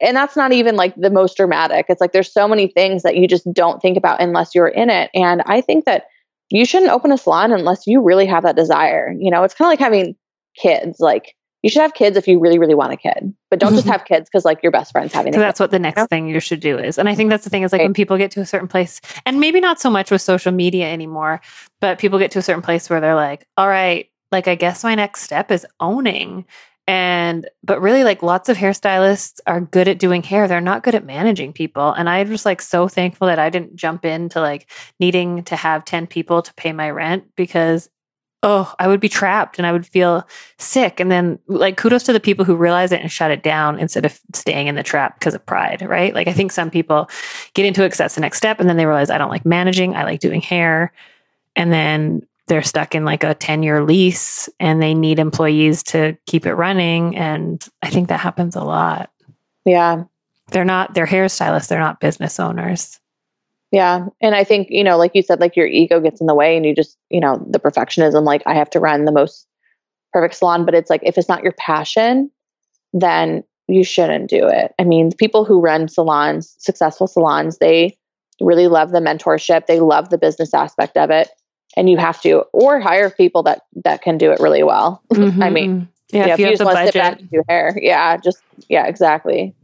[0.00, 1.86] and that's not even like the most dramatic.
[1.88, 4.90] It's like there's so many things that you just don't think about unless you're in
[4.90, 5.10] it.
[5.14, 6.04] And i think that
[6.50, 9.42] you shouldn't open a salon unless you really have that desire you know?
[9.42, 10.16] It's kind of like having
[10.56, 11.00] kids.
[11.00, 13.34] Like you should have kids if you really really want a kid.
[13.50, 15.78] But don't just have kids because like your best friend's having so that's what the
[15.78, 16.06] next you know?
[16.06, 16.98] thing you should do is.
[16.98, 17.86] And i think that's the thing is like right.
[17.86, 20.92] when people get to a certain place and maybe not so much with social media
[20.92, 21.40] anymore
[21.80, 24.82] but people get to a certain place where they're like all right like i guess
[24.82, 26.44] my next step is owning
[26.88, 30.48] and but really like lots of hairstylists are good at doing hair.
[30.48, 31.92] They're not good at managing people.
[31.92, 34.68] And i'm just like so thankful that i didn't jump into like
[34.98, 37.88] needing to have 10 people to pay my rent because
[38.42, 40.26] oh i would be trapped and i would feel
[40.58, 40.98] sick.
[40.98, 44.04] And then like kudos to the people who realize it and shut it down instead
[44.04, 46.14] of staying in the trap because of pride right?
[46.14, 47.08] Like i think some people
[47.54, 49.94] get into it that's the next step and then they realize i don't like managing.
[49.94, 50.92] I like doing hair.
[51.54, 56.18] And then they're stuck in like a 10 year lease and they need employees to
[56.26, 57.16] keep it running.
[57.16, 59.10] And I think that happens a lot.
[59.64, 60.04] Yeah.
[60.48, 63.00] They're not, they're hairstylists, they're not business owners.
[63.70, 64.04] Yeah.
[64.20, 66.54] And I think, you know, like you said, like your ego gets in the way
[66.54, 69.46] and you just, you know, the perfectionism, like I have to run the most
[70.12, 70.66] perfect salon.
[70.66, 72.30] But it's like, if it's not your passion,
[72.92, 74.74] then you shouldn't do it.
[74.78, 77.96] I mean, people who run salons, successful salons, they
[78.42, 81.30] really love the mentorship, they love the business aspect of it
[81.76, 85.02] and you have to or hire people that that can do it really well.
[85.12, 85.42] Mm-hmm.
[85.42, 86.16] I mean, mm-hmm.
[86.16, 88.86] yeah, if you, you just want to sit back and do hair, yeah, just yeah,
[88.86, 89.54] exactly.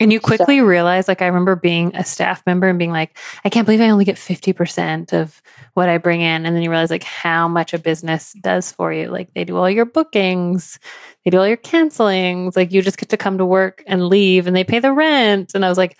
[0.00, 0.64] And you quickly so.
[0.64, 3.90] realize, like, I remember being a staff member and being like, I can't believe I
[3.90, 5.40] only get 50% of
[5.74, 6.44] what I bring in.
[6.44, 9.08] And then you realize, like, how much a business does for you.
[9.08, 10.80] Like, they do all your bookings,
[11.24, 12.56] they do all your cancelings.
[12.56, 15.52] Like, you just get to come to work and leave and they pay the rent.
[15.54, 15.96] And I was like,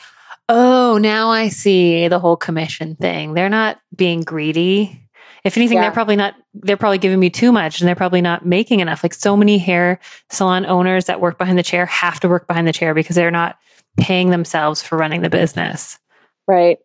[0.49, 3.35] oh, now I see the whole commission thing.
[3.35, 5.02] They're not being greedy
[5.45, 5.83] if anything, yeah.
[5.83, 9.03] they're probably not, they're probably giving me too much and they're probably not making enough.
[9.03, 9.99] Like so many hair
[10.31, 13.31] salon owners that work behind the chair have to work behind the chair because they're
[13.31, 13.59] not
[13.99, 15.99] paying themselves for running the business.
[16.47, 16.79] Right.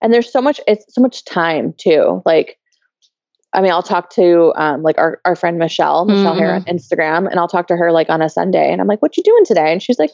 [0.00, 2.22] And there's so much, it's so much time too.
[2.24, 2.58] Like,
[3.54, 6.38] I mean, I'll talk to um, like our, our friend Michelle, Michelle mm-hmm.
[6.38, 9.00] here on Instagram, and I'll talk to her like on a Sunday, and I'm like,
[9.00, 10.10] "What you doing today?" And she's like,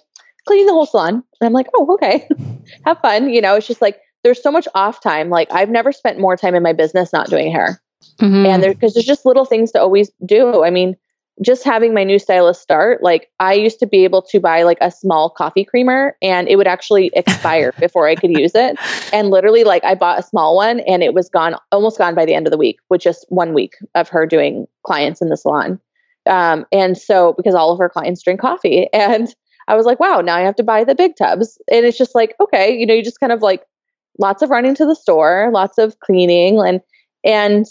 [0.47, 2.29] "Cleaning the whole salon." And I'm like, "Oh, okay,
[2.85, 5.31] have fun." You know, it's just like there's so much off time.
[5.31, 7.81] Like I've never spent more time in my business not doing hair.
[8.21, 8.47] Mm-hmm.
[8.47, 10.65] And there, because there's just little things to always do.
[10.65, 10.97] I mean,
[11.43, 14.77] just having my new stylist start, like I used to be able to buy like
[14.81, 18.79] a small coffee creamer and it would actually expire before I could use it.
[19.13, 22.27] And literally, like I bought a small one and it was gone, almost gone by
[22.27, 25.37] the end of the week, with just one week of her doing clients in the
[25.37, 25.81] salon.
[26.27, 29.35] Um, and so, because all of her clients drink coffee, and
[29.67, 31.59] I was like, wow, now I have to buy the big tubs.
[31.71, 33.65] And it's just like, okay, you know, you just kind of like
[34.19, 36.81] lots of running to the store, lots of cleaning, and
[37.25, 37.67] and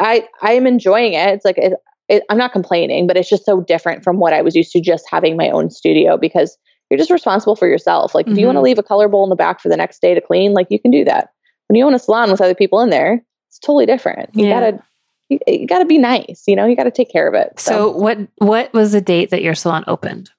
[0.00, 1.28] I I am enjoying it.
[1.28, 1.74] It's like it,
[2.08, 4.80] it, I'm not complaining, but it's just so different from what I was used to
[4.80, 6.58] just having my own studio because
[6.90, 8.14] you're just responsible for yourself.
[8.14, 8.32] Like mm-hmm.
[8.32, 8.64] if you want to mm-hmm.
[8.64, 10.80] leave a color bowl in the back for the next day to clean, like you
[10.80, 11.30] can do that.
[11.68, 14.30] When you own a salon with other people in there, it's totally different.
[14.34, 14.60] You yeah.
[14.60, 14.82] gotta
[15.28, 16.42] you, you, gotta be nice.
[16.48, 17.60] You know, you gotta take care of it.
[17.60, 17.70] So.
[17.70, 20.30] so what what was the date that your salon opened?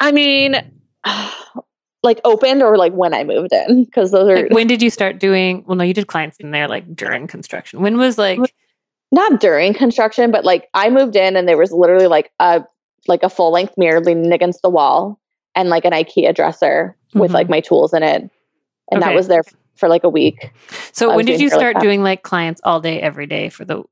[0.00, 0.56] I mean.
[2.06, 4.88] Like opened or like when I moved in because those are like when did you
[4.88, 8.38] start doing well no you did clients in there like during construction when was like
[9.12, 12.64] not during construction but like I moved in and there was literally like a
[13.08, 15.20] like a full length mirror leaning against the wall
[15.54, 17.18] and like an IKEA dresser mm-hmm.
[17.18, 18.30] with like my tools in it and
[18.92, 19.00] okay.
[19.00, 19.42] that was there
[19.74, 20.52] for like a week
[20.92, 23.84] so when did you start like doing like clients all day every day for the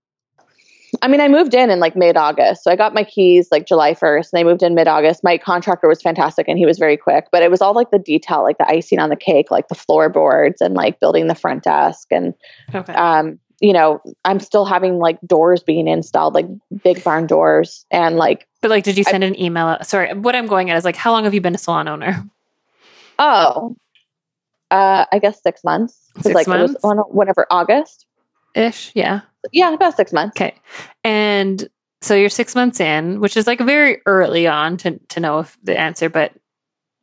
[1.02, 2.64] I mean, I moved in in like mid August.
[2.64, 5.24] So I got my keys like July 1st and I moved in mid August.
[5.24, 7.98] My contractor was fantastic and he was very quick, but it was all like the
[7.98, 11.64] detail, like the icing on the cake, like the floorboards and like building the front
[11.64, 12.08] desk.
[12.10, 12.34] And,
[12.74, 12.92] okay.
[12.92, 16.46] um, you know, I'm still having like doors being installed, like
[16.82, 17.86] big barn doors.
[17.90, 19.78] And like, but like, did you send I, an email?
[19.82, 22.24] Sorry, what I'm going at is like, how long have you been a salon owner?
[23.16, 23.76] Oh,
[24.72, 26.10] uh, I guess six months.
[26.20, 26.74] Six like months?
[26.74, 28.03] it was whatever, August
[28.54, 28.92] ish.
[28.94, 29.20] Yeah.
[29.52, 30.36] Yeah, about six months.
[30.36, 30.54] Okay.
[31.02, 31.68] And
[32.00, 35.56] so you're six months in, which is like very early on to, to know if
[35.62, 36.32] the answer, but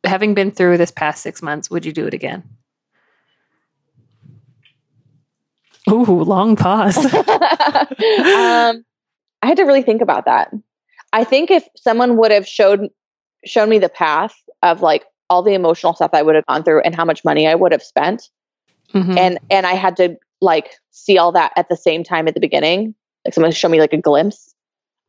[0.04, 2.42] having been through this past six months, would you do it again?
[5.90, 6.96] Ooh, long pause.
[7.14, 7.14] um,
[9.42, 10.52] I had to really think about that.
[11.12, 12.88] I think if someone would have showed
[13.44, 16.82] shown me the path of like all the emotional stuff I would have gone through
[16.82, 18.30] and how much money I would have spent,
[18.94, 19.18] mm-hmm.
[19.18, 22.40] and and I had to like see all that at the same time at the
[22.40, 24.54] beginning, like someone show me like a glimpse,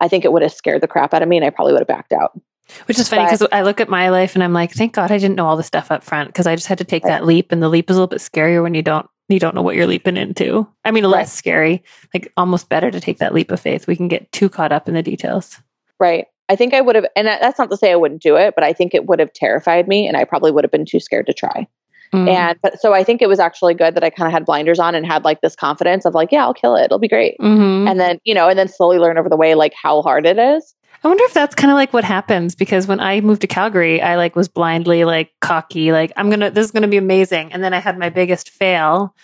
[0.00, 1.80] I think it would have scared the crap out of me and I probably would
[1.80, 2.38] have backed out.
[2.86, 5.18] Which is funny because I look at my life and I'm like, thank God I
[5.18, 7.10] didn't know all the stuff up front because I just had to take right.
[7.10, 7.52] that leap.
[7.52, 9.74] And the leap is a little bit scarier when you don't you don't know what
[9.74, 10.66] you're leaping into.
[10.84, 11.28] I mean, less right.
[11.28, 13.86] scary, like almost better to take that leap of faith.
[13.86, 15.58] We can get too caught up in the details.
[15.98, 16.26] Right.
[16.48, 18.64] I think I would have, and that's not to say I wouldn't do it, but
[18.64, 21.26] I think it would have terrified me and I probably would have been too scared
[21.26, 21.66] to try.
[22.14, 22.28] Mm.
[22.28, 24.78] And but so I think it was actually good that I kind of had blinders
[24.78, 26.84] on and had like this confidence of like, yeah, I'll kill it.
[26.84, 27.36] It'll be great.
[27.40, 27.88] Mm-hmm.
[27.88, 30.38] And then, you know, and then slowly learn over the way like how hard it
[30.38, 30.74] is.
[31.02, 34.00] I wonder if that's kind of like what happens because when I moved to Calgary,
[34.00, 36.96] I like was blindly like cocky, like I'm going to this is going to be
[36.96, 37.52] amazing.
[37.52, 39.14] And then I had my biggest fail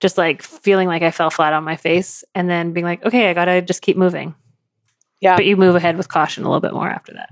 [0.00, 3.30] just like feeling like I fell flat on my face and then being like, okay,
[3.30, 4.34] I got to just keep moving.
[5.20, 5.36] Yeah.
[5.36, 7.30] But you move ahead with caution a little bit more after that.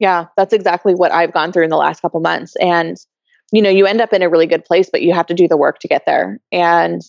[0.00, 2.56] Yeah, that's exactly what I've gone through in the last couple months.
[2.56, 2.96] And
[3.52, 5.48] you know, you end up in a really good place, but you have to do
[5.48, 6.40] the work to get there.
[6.52, 7.02] And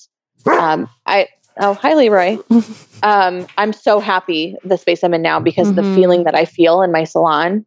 [0.46, 1.28] um, I,
[1.60, 2.38] oh, hi, Leroy.
[3.04, 5.88] um, I'm so happy the space I'm in now because mm-hmm.
[5.90, 7.66] the feeling that I feel in my salon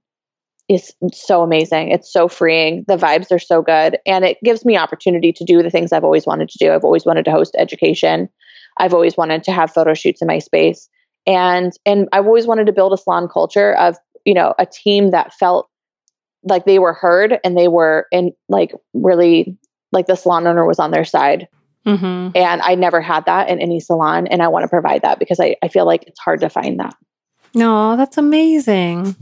[0.69, 1.91] is so amazing.
[1.91, 2.85] It's so freeing.
[2.89, 3.99] The vibes are so good.
[4.07, 6.73] And it gives me opportunity to do the things I've always wanted to do.
[6.73, 8.29] I've always wanted to host education.
[8.79, 10.89] I've always wanted to have photo shoots in my space.
[11.27, 15.11] And and I've always wanted to build a salon culture of, you know, a team
[15.11, 15.69] that felt
[16.45, 19.57] like they were heard and they were in like really
[19.93, 21.49] like the salon owner was on their side.
[21.87, 22.37] Mm-hmm.
[22.37, 24.27] And I never had that in any salon.
[24.27, 26.81] And I want to provide that because I, I feel like it's hard to find
[26.81, 26.95] that.
[27.55, 29.15] No, that's amazing.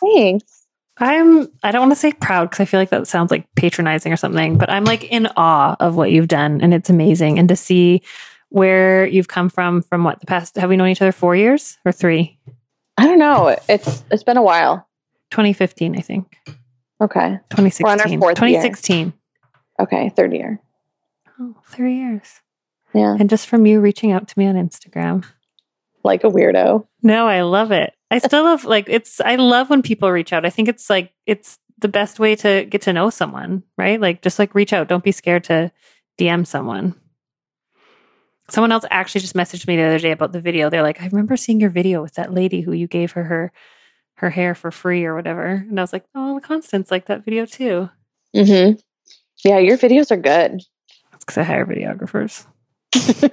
[0.00, 0.66] Thanks.
[0.98, 4.12] I'm I don't want to say proud because I feel like that sounds like patronizing
[4.12, 7.38] or something, but I'm like in awe of what you've done and it's amazing.
[7.38, 8.02] And to see
[8.50, 11.78] where you've come from from what the past have we known each other four years
[11.86, 12.38] or three?
[12.98, 13.56] I don't know.
[13.68, 14.86] It's it's been a while.
[15.30, 16.36] 2015, I think.
[17.00, 17.38] Okay.
[17.50, 18.20] 2016.
[18.20, 18.98] 2016.
[18.98, 19.12] Year.
[19.80, 20.60] Okay, third year.
[21.40, 22.40] Oh, three years.
[22.94, 23.16] Yeah.
[23.18, 25.24] And just from you reaching out to me on Instagram.
[26.02, 26.86] Like a weirdo.
[27.02, 27.94] No, I love it.
[28.10, 30.44] I still love like it's I love when people reach out.
[30.44, 34.00] I think it's like it's the best way to get to know someone, right?
[34.00, 34.88] Like just like reach out.
[34.88, 35.70] Don't be scared to
[36.18, 36.94] DM someone.
[38.48, 40.68] Someone else actually just messaged me the other day about the video.
[40.68, 43.52] They're like, I remember seeing your video with that lady who you gave her her
[44.20, 45.46] her hair for free or whatever.
[45.46, 47.88] And I was like, oh, Constance like that video too.
[48.36, 48.78] Mm-hmm.
[49.42, 50.60] Yeah, your videos are good.
[51.10, 52.44] That's because I hire videographers.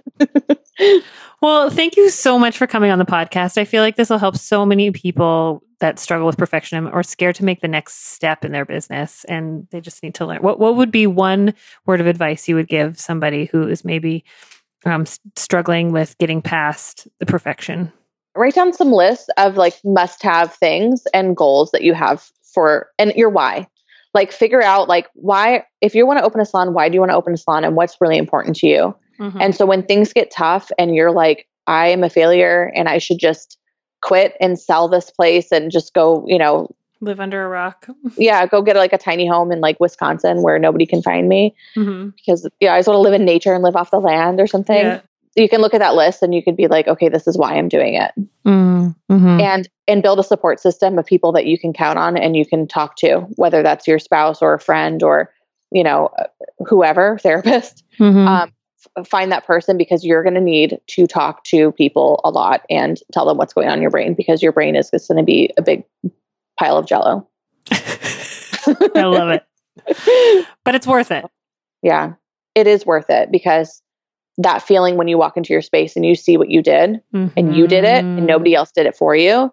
[1.41, 3.57] well, thank you so much for coming on the podcast.
[3.57, 7.35] I feel like this will help so many people that struggle with perfectionism or scared
[7.35, 10.41] to make the next step in their business and they just need to learn.
[10.41, 11.53] What what would be one
[11.85, 14.23] word of advice you would give somebody who is maybe
[14.85, 17.91] um, struggling with getting past the perfection?
[18.37, 22.89] Write down some lists of like must have things and goals that you have for
[22.97, 23.67] and your why.
[24.13, 26.99] Like figure out like why if you want to open a salon why do you
[26.99, 28.95] want to open a salon and what's really important to you?
[29.19, 29.41] Mm-hmm.
[29.41, 32.99] and so when things get tough and you're like i am a failure and i
[32.99, 33.57] should just
[34.01, 36.69] quit and sell this place and just go you know
[37.01, 37.87] live under a rock.
[38.17, 41.55] Yeah go get like a tiny home in like wisconsin where nobody can find me
[41.75, 42.09] mm-hmm.
[42.09, 44.45] because yeah i just want to live in nature and live off the land or
[44.45, 44.85] something.
[44.85, 45.01] Yeah
[45.37, 47.55] you can look at that list and you could be like, okay, this is why
[47.55, 48.11] I'm doing it.
[48.45, 49.39] Mm-hmm.
[49.39, 52.45] And and build a support system of people that you can count on and you
[52.45, 55.31] can talk to, whether that's your spouse or a friend or,
[55.71, 56.09] you know,
[56.65, 57.83] whoever, therapist.
[57.99, 58.27] Mm-hmm.
[58.27, 58.51] Um,
[58.97, 62.65] f- find that person because you're going to need to talk to people a lot
[62.69, 65.19] and tell them what's going on in your brain because your brain is just going
[65.19, 65.83] to be a big
[66.59, 67.27] pile of jello.
[67.71, 69.43] I love it.
[70.65, 71.23] But it's worth it.
[71.81, 72.13] Yeah.
[72.55, 73.81] It is worth it because
[74.37, 77.27] that feeling when you walk into your space and you see what you did mm-hmm.
[77.35, 79.51] and you did it and nobody else did it for you,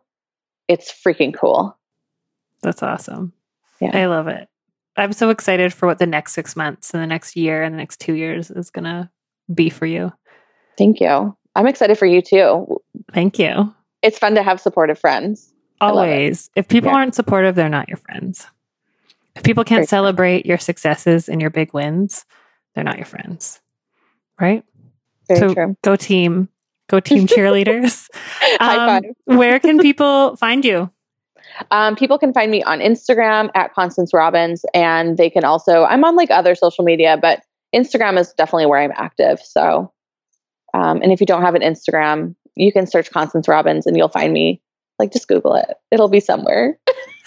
[0.69, 1.77] it's freaking cool.
[2.63, 3.33] That's awesome.
[3.81, 3.91] Yeah.
[3.95, 4.49] I love it.
[4.97, 7.79] I'm so excited for what the next six months and the next year and the
[7.79, 9.11] next two years is going to
[9.53, 10.13] be for you.
[10.79, 11.37] Thank you.
[11.57, 12.81] I'm excited for you too.
[13.13, 13.75] Thank you.
[14.03, 15.53] It's fun to have supportive friends.
[15.81, 16.51] Always.
[16.55, 16.97] If people yeah.
[16.97, 18.47] aren't supportive, they're not your friends.
[19.35, 22.25] If people can't Very celebrate your successes and your big wins,
[22.75, 23.61] they're not your friends.
[24.41, 24.65] Right?
[25.29, 25.77] Very so true.
[25.83, 26.49] Go team.
[26.89, 28.09] Go team cheerleaders.
[28.61, 30.91] um, where can people find you?
[31.71, 36.05] Um, people can find me on Instagram at Constance Robbins, and they can also, I'm
[36.05, 37.43] on like other social media, but
[37.75, 39.41] Instagram is definitely where I'm active.
[39.41, 39.93] So,
[40.75, 44.09] um, and if you don't have an Instagram, you can search Constance Robbins and you'll
[44.09, 44.61] find me.
[44.99, 46.79] Like, just Google it, it'll be somewhere.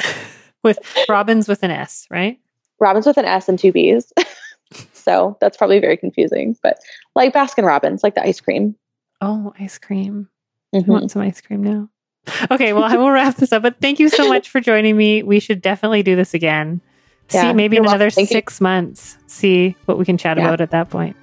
[0.63, 0.79] with
[1.09, 2.39] Robbins with an S, right?
[2.79, 4.13] Robbins with an S and two B's.
[4.93, 6.57] So that's probably very confusing.
[6.61, 6.79] But
[7.15, 8.75] like Baskin Robbins, like the ice cream.
[9.21, 10.29] Oh, ice cream.
[10.75, 10.89] Mm-hmm.
[10.89, 11.89] I want some ice cream now.
[12.51, 13.63] Okay, well, I will wrap this up.
[13.63, 15.23] But thank you so much for joining me.
[15.23, 16.81] We should definitely do this again.
[17.31, 18.63] Yeah, see, maybe in another six you.
[18.63, 20.43] months, see what we can chat yeah.
[20.43, 21.15] about at that point.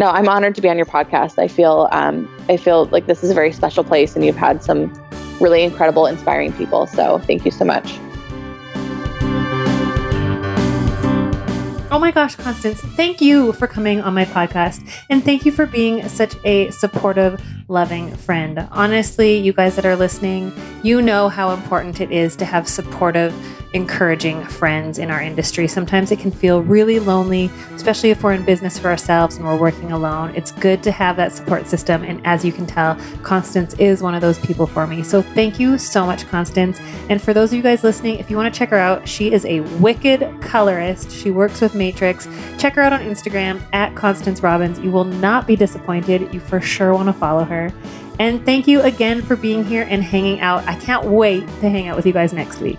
[0.00, 1.38] No, I'm honored to be on your podcast.
[1.38, 4.64] I feel, um, I feel like this is a very special place, and you've had
[4.64, 4.92] some
[5.40, 6.86] really incredible, inspiring people.
[6.86, 7.96] So, thank you so much.
[11.92, 14.82] Oh my gosh, Constance, thank you for coming on my podcast.
[15.10, 17.38] And thank you for being such a supportive,
[17.72, 18.68] loving friend.
[18.70, 20.52] Honestly, you guys that are listening,
[20.82, 23.34] you know how important it is to have supportive,
[23.72, 25.66] encouraging friends in our industry.
[25.66, 29.56] Sometimes it can feel really lonely, especially if we're in business for ourselves and we're
[29.56, 30.34] working alone.
[30.36, 32.02] It's good to have that support system.
[32.02, 35.02] And as you can tell, Constance is one of those people for me.
[35.02, 36.78] So thank you so much, Constance.
[37.08, 39.32] And for those of you guys listening, if you want to check her out, she
[39.32, 41.10] is a wicked colorist.
[41.10, 42.28] She works with Matrix.
[42.58, 44.78] Check her out on Instagram at Constance Robbins.
[44.80, 46.34] You will not be disappointed.
[46.34, 47.61] You for sure want to follow her.
[48.18, 50.66] And thank you again for being here and hanging out.
[50.66, 52.78] I can't wait to hang out with you guys next week.